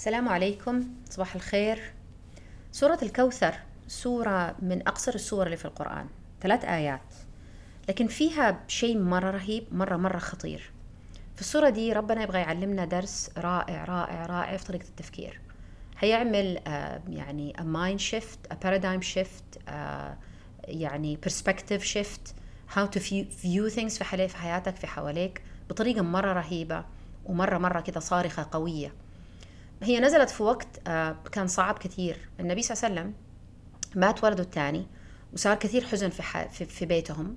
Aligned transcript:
السلام 0.00 0.28
عليكم. 0.28 0.84
صباح 1.10 1.34
الخير. 1.34 1.92
سورة 2.72 2.98
الكوثر 3.02 3.54
سورة 3.88 4.56
من 4.62 4.88
أقصر 4.88 5.14
السور 5.14 5.46
اللي 5.46 5.56
في 5.56 5.64
القرآن. 5.64 6.06
ثلاث 6.42 6.64
آيات. 6.64 7.14
لكن 7.88 8.06
فيها 8.06 8.64
شيء 8.68 8.98
مرة 8.98 9.30
رهيب 9.30 9.64
مرة 9.72 9.96
مرة 9.96 10.18
خطير. 10.18 10.70
في 11.34 11.40
السورة 11.40 11.68
دي 11.68 11.92
ربنا 11.92 12.22
يبغى 12.22 12.38
يعلمنا 12.38 12.84
درس 12.84 13.30
رائع 13.38 13.84
رائع 13.84 14.26
رائع 14.26 14.56
في 14.56 14.64
طريقة 14.64 14.88
التفكير. 14.88 15.40
هيعمل 15.98 16.58
آه 16.66 17.00
يعني 17.08 17.52
a 17.58 17.62
mind 17.62 18.02
shift 18.02 18.54
a 18.54 18.56
paradigm 18.64 19.14
shift 19.14 19.68
آه 19.68 20.16
يعني 20.64 21.18
perspective 21.26 21.82
shift 21.82 22.32
how 22.74 22.86
to 22.96 23.00
view, 23.42 23.74
things 23.76 23.98
في 23.98 24.34
حياتك 24.34 24.76
في 24.76 24.86
حواليك 24.86 25.42
بطريقة 25.70 26.02
مرة 26.02 26.32
رهيبة 26.32 26.84
ومرة 27.26 27.58
مرة 27.58 27.80
كده 27.80 28.00
صارخة 28.00 28.46
قوية. 28.52 28.92
هي 29.82 30.00
نزلت 30.00 30.30
في 30.30 30.42
وقت 30.42 30.68
آه، 30.86 31.16
كان 31.32 31.46
صعب 31.46 31.78
كثير. 31.78 32.16
النبي 32.40 32.62
صلى 32.62 32.76
الله 32.76 32.84
عليه 33.00 33.10
وسلم 33.10 33.14
مات 34.00 34.24
ولده 34.24 34.42
الثاني 34.42 34.86
وصار 35.32 35.54
كثير 35.56 35.84
حزن 35.84 36.08
في 36.10 36.48
في- 36.64 36.86
بيتهم. 36.86 37.36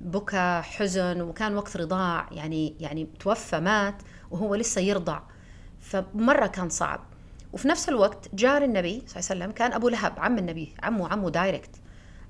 بكى 0.00 0.62
حزن 0.64 1.20
وكان 1.20 1.56
وقت 1.56 1.76
رضاع. 1.76 2.28
يعني 2.32 2.76
يعني 2.80 3.08
توفى 3.20 3.60
مات 3.60 3.94
وهو 4.30 4.54
لسه 4.54 4.80
يرضع. 4.80 5.20
فمرة 5.80 6.46
كان 6.46 6.68
صعب. 6.68 7.00
وفي 7.52 7.68
نفس 7.68 7.88
الوقت 7.88 8.34
جاء 8.34 8.64
النبي 8.64 9.02
صلى 9.06 9.20
الله 9.20 9.30
عليه 9.30 9.40
وسلم 9.44 9.50
كان 9.50 9.72
أبو 9.72 9.88
لهب 9.88 10.12
عم 10.18 10.38
النبي 10.38 10.74
عمه 10.82 11.08
عمه 11.08 11.30
دايركت 11.30 11.70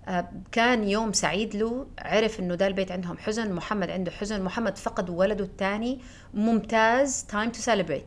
آه، 0.08 0.28
كان 0.52 0.84
يوم 0.88 1.12
سعيد 1.12 1.56
له 1.56 1.86
عرف 1.98 2.40
إنه 2.40 2.54
ده 2.54 2.66
البيت 2.66 2.92
عندهم 2.92 3.18
حزن 3.18 3.52
محمد 3.52 3.90
عنده 3.90 4.10
حزن 4.10 4.42
محمد 4.42 4.78
فقد 4.78 5.10
ولده 5.10 5.44
الثاني. 5.44 6.00
ممتاز 6.34 7.24
time 7.24 7.50
to 7.50 7.60
celebrate 7.60 8.06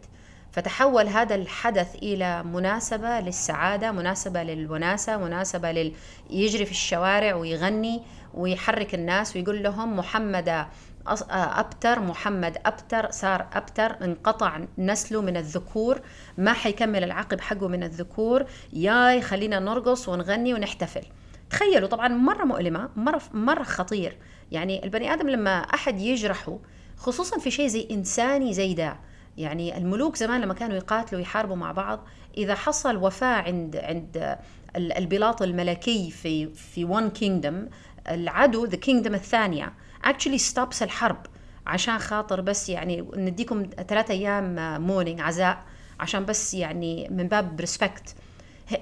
فتحول 0.55 1.07
هذا 1.07 1.35
الحدث 1.35 1.95
إلى 1.95 2.43
مناسبة 2.43 3.19
للسعادة 3.19 3.91
مناسبة 3.91 4.43
للوناسة 4.43 5.17
مناسبة 5.17 5.71
لل 5.71 5.93
يجري 6.29 6.65
في 6.65 6.71
الشوارع 6.71 7.35
ويغني 7.35 8.01
ويحرك 8.33 8.95
الناس 8.95 9.35
ويقول 9.35 9.63
لهم 9.63 9.97
محمد 9.97 10.65
أبتر 11.31 11.99
محمد 11.99 12.57
أبتر 12.65 13.11
صار 13.11 13.47
أبتر 13.53 14.03
انقطع 14.03 14.59
نسله 14.77 15.21
من 15.21 15.37
الذكور 15.37 16.01
ما 16.37 16.53
حيكمل 16.53 17.03
العقب 17.03 17.41
حقه 17.41 17.67
من 17.67 17.83
الذكور 17.83 18.45
ياي 18.73 19.21
خلينا 19.21 19.59
نرقص 19.59 20.09
ونغني 20.09 20.53
ونحتفل. 20.53 21.03
تخيلوا 21.49 21.89
طبعا 21.89 22.07
مرة 22.07 22.43
مؤلمة 22.43 22.89
مرة 22.95 23.21
مرة 23.33 23.63
خطير. 23.63 24.17
يعني 24.51 24.83
البني 24.83 25.13
آدم 25.13 25.29
لما 25.29 25.59
أحد 25.59 26.01
يجرحه 26.01 26.59
خصوصا 26.97 27.39
في 27.39 27.51
شيء 27.51 27.67
زي 27.67 27.87
إنساني 27.91 28.53
زي 28.53 28.73
ده 28.73 28.97
يعني 29.37 29.77
الملوك 29.77 30.15
زمان 30.15 30.41
لما 30.41 30.53
كانوا 30.53 30.75
يقاتلوا 30.77 31.21
يحاربوا 31.21 31.55
مع 31.55 31.71
بعض 31.71 32.07
إذا 32.37 32.55
حصل 32.55 32.95
وفاة 32.97 33.41
عند 33.41 33.75
عند 33.75 34.37
ال- 34.75 34.97
البلاط 34.97 35.41
الملكي 35.41 36.11
في 36.11 36.53
في 36.53 36.87
one 36.87 37.17
kingdom 37.19 37.73
العدو 38.11 38.67
the 38.69 38.75
kingdom 38.87 39.13
الثانية 39.13 39.73
actually 40.05 40.39
stops 40.53 40.81
الحرب 40.81 41.25
عشان 41.67 41.97
خاطر 41.97 42.41
بس 42.41 42.69
يعني 42.69 43.05
نديكم 43.15 43.63
ثلاثة 43.87 44.13
أيام 44.13 44.55
mourning 44.87 45.21
عزاء 45.21 45.63
عشان 45.99 46.25
بس 46.25 46.53
يعني 46.53 47.07
من 47.09 47.27
باب 47.27 47.59
respect 47.59 48.15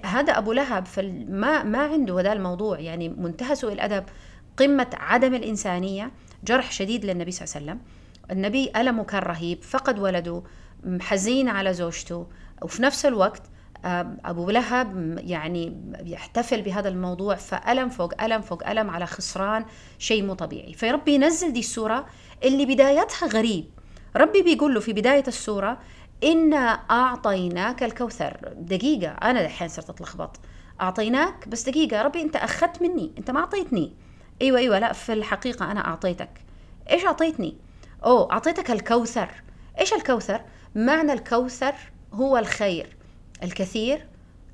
هذا 0.04 0.38
أبو 0.38 0.54
لهب 0.54 0.86
فما 0.86 1.64
ما 1.64 1.78
عنده 1.78 2.20
هذا 2.20 2.34
الموضوع. 2.34 2.80
يعني 2.80 3.10
منتهى 3.10 3.56
سوء 3.56 3.74
الأدب 3.74 4.04
قمة 4.58 4.88
عدم 4.94 5.34
الإنسانية 5.36 6.12
جرح 6.44 6.72
شديد 6.72 7.06
للنبي 7.06 7.32
صلى 7.32 7.46
الله 7.46 7.56
عليه 7.56 7.66
وسلم. 7.66 8.03
النبي 8.32 8.72
ألمه 8.76 9.04
كان 9.04 9.22
رهيب 9.22 9.64
فقد 9.64 10.00
ولده 10.00 10.44
حزين 11.02 11.50
على 11.50 11.74
زوجته. 11.74 12.28
وفي 12.62 12.82
نفس 12.82 13.06
الوقت 13.06 13.42
آه، 13.86 14.18
أبو 14.26 14.50
لهب 14.50 15.20
يعني 15.24 15.82
يحتفل 16.06 16.62
بهذا 16.62 16.90
الموضوع 16.90 17.36
فألم 17.36 17.90
فوق 17.90 18.22
ألم 18.24 18.42
فوق 18.42 18.70
ألم 18.70 18.90
على 18.90 19.06
خسران 19.06 19.66
شيء 20.00 20.24
مو 20.24 20.34
طبيعي. 20.34 20.74
فربي 20.74 21.14
ينزل 21.14 21.54
دي 21.54 21.60
السورة 21.60 22.06
اللي 22.44 22.66
بدايتها 22.66 23.28
غريب. 23.28 23.66
ربي 24.16 24.42
بيقول 24.42 24.74
له 24.74 24.80
في 24.80 24.94
بداية 24.94 25.24
السورة 25.28 25.78
إنا 26.24 26.58
أعطيناك 26.92 27.84
الكوثر. 27.84 28.38
دقيقة 28.58 29.12
أنا 29.12 29.44
دحين 29.44 29.68
صرت 29.68 29.90
أتلخبط. 29.90 30.40
أعطيناك 30.82 31.48
بس 31.48 31.70
دقيقة 31.70 32.02
ربي 32.02 32.22
أنت 32.22 32.36
أخذت 32.36 32.82
مني 32.82 33.12
أنت 33.18 33.32
ما 33.32 33.40
أعطيتني. 33.40 33.94
أيوة 34.42 34.60
أيوة 34.60 34.80
لا 34.80 34.94
في 34.94 35.14
الحقيقة 35.14 35.72
أنا 35.72 35.88
أعطيتك. 35.88 36.30
إيش 36.90 37.06
أعطيتني؟ 37.06 37.58
أوه 38.06 38.32
أعطيتك 38.32 38.72
الكوثر. 38.72 39.30
إيش 39.80 39.94
الكوثر؟ 39.94 40.42
معنى 40.76 41.14
الكوثر 41.14 41.74
هو 42.14 42.38
الخير 42.38 42.96
الكثير 43.44 44.08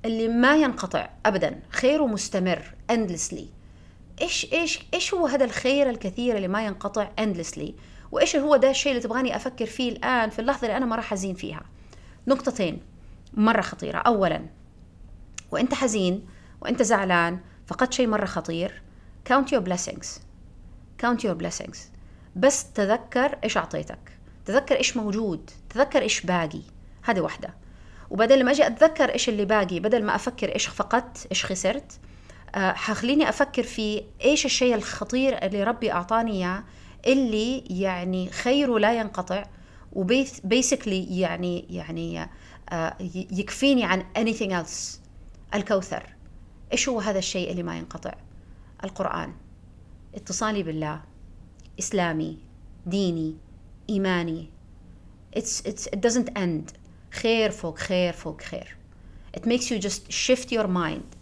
اللي 0.05 0.27
ما 0.27 0.55
ينقطع 0.55 1.09
أبدا 1.25 1.59
خيره 1.69 2.07
مستمر 2.07 2.73
endlessly. 2.91 3.43
إيش 4.21 4.53
إيش 4.53 4.79
إيش 4.93 5.13
هو 5.13 5.27
هذا 5.27 5.45
الخير 5.45 5.89
الكثير 5.89 6.35
اللي 6.35 6.47
ما 6.47 6.65
ينقطع؟ 6.65 7.09
endlessly. 7.21 7.71
وإيش 8.11 8.35
هو 8.35 8.55
ده 8.55 8.69
الشيء 8.69 8.91
اللي 8.91 9.03
تبغاني 9.03 9.35
أفكر 9.35 9.65
فيه 9.65 9.91
الآن 9.91 10.29
في 10.29 10.39
اللحظة 10.39 10.67
اللي 10.67 10.77
أنا 10.77 10.85
مره 10.85 11.01
حزين 11.01 11.35
فيها؟ 11.35 11.61
نقطتين. 12.27 12.81
مرة 13.33 13.61
خطيرة. 13.61 13.97
اولا 13.97 14.45
وإنت 15.51 15.73
حزين 15.73 16.27
وإنت 16.61 16.81
زعلان 16.81 17.39
فقدت 17.67 17.93
شيء 17.93 18.07
مرة 18.07 18.25
خطير. 18.25 18.81
Count 19.29 19.45
your 19.45 19.61
blessings. 19.69 20.07
Count 21.03 21.19
your 21.23 21.35
blessings. 21.43 21.98
بس 22.35 22.71
تذكر 22.71 23.37
إيش 23.43 23.57
أعطيتك. 23.57 24.19
تذكر 24.45 24.75
إيش 24.75 24.97
موجود. 24.97 25.49
تذكر 25.69 26.01
إيش 26.01 26.21
باقي. 26.21 26.61
هذه 27.03 27.19
واحدة. 27.19 27.53
وبدل 28.09 28.45
ما 28.45 28.51
أجي 28.51 28.67
أتذكر 28.67 29.13
إيش 29.13 29.29
اللي 29.29 29.45
باقي 29.45 29.79
بدل 29.79 30.03
ما 30.03 30.15
أفكر 30.15 30.53
إيش 30.53 30.67
فقدت 30.67 31.27
إيش 31.31 31.45
خسرت 31.45 31.99
آه، 32.55 32.71
حخليني 32.71 33.29
أفكر 33.29 33.63
في 33.63 34.03
إيش 34.21 34.45
الشيء 34.45 34.75
الخطير 34.75 35.45
اللي 35.45 35.63
ربي 35.63 35.91
أعطاني 35.91 36.31
إياه 36.31 36.63
اللي 37.07 37.57
يعني 37.59 38.29
خيره 38.29 38.79
لا 38.79 38.99
ينقطع 38.99 39.43
وبيسكلي 39.93 41.19
يعني 41.19 41.65
يعني 41.69 42.29
آه، 42.69 42.95
يكفيني 43.31 43.83
عن 43.83 44.05
anything 44.17 44.65
else. 44.65 44.99
الكوثر. 45.55 46.15
إيش 46.71 46.89
هو 46.89 46.99
هذا 46.99 47.19
الشيء 47.19 47.51
اللي 47.51 47.63
ما 47.63 47.77
ينقطع؟ 47.77 48.13
القرآن. 48.83 49.33
اتصالي 50.15 50.63
بالله. 50.63 51.01
إسلامي 51.79 52.37
ديني 52.85 53.35
إيماني. 53.89 54.49
It's, 55.35 55.61
it's, 55.65 55.87
it 55.87 56.01
doesn't 56.01 56.37
end. 56.37 56.73
خير 57.11 57.51
فوق 57.51 57.77
خير 57.77 58.13
فوق 58.13 58.41
خير. 58.41 58.75
It 59.37 59.41
makes 59.45 59.69
you 59.71 59.79
just 59.79 60.11
shift 60.11 60.51
your 60.51 60.67
mind. 60.67 61.15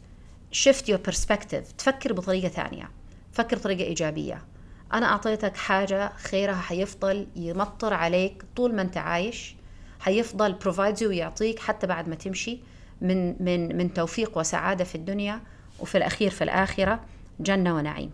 Shift 0.52 0.88
your 0.88 0.98
perspective. 0.98 1.74
تفكر 1.78 2.14
بطريقة 2.14 2.48
ثانية. 2.48 2.90
فكر 3.32 3.58
بطريقة 3.58 3.84
إيجابية. 3.84 4.46
أنا 4.94 5.06
أعطيتك 5.06 5.58
حاجة 5.58 6.12
خيرها 6.16 6.62
حيفضل 6.62 7.28
يمطر 7.36 7.94
عليك 7.94 8.44
طول 8.56 8.76
ما 8.76 8.82
أنت 8.82 8.98
عايش. 8.98 9.56
حيفضل 10.00 10.60
provides 10.60 11.00
you 11.00 11.04
ويعطيك 11.04 11.60
حتى 11.60 11.88
بعد 11.88 12.10
ما 12.10 12.16
تمشي 12.16 12.60
من 13.02 13.44
من 13.44 13.78
من 13.78 13.94
توفيق 13.94 14.38
وسعادة 14.38 14.84
في 14.84 14.96
الدنيا 14.96 15.42
وفي 15.80 15.98
الأخير 15.98 16.32
في 16.32 16.44
الآخرة 16.44 17.00
جنة 17.40 17.76
ونعيم. 17.76 18.12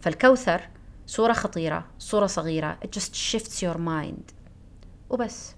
فالكوثر 0.00 0.60
صورة 1.06 1.32
خطيرة 1.32 1.84
صورة 1.98 2.26
صغيرة. 2.26 2.78
It 2.84 2.88
just 2.88 3.14
shifts 3.14 3.62
your 3.62 3.78
mind. 3.78 4.34
وبس. 5.10 5.54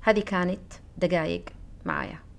هذه 0.00 0.20
كانت 0.20 0.72
دقايق 0.98 1.44
معايا. 1.84 2.29